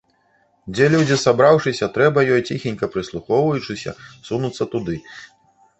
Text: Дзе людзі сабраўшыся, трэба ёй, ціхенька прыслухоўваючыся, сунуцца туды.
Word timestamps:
Дзе 0.77 0.87
людзі 0.93 1.17
сабраўшыся, 1.25 1.89
трэба 1.99 2.23
ёй, 2.33 2.41
ціхенька 2.49 2.85
прыслухоўваючыся, 2.97 3.91
сунуцца 4.31 4.63
туды. 4.75 5.03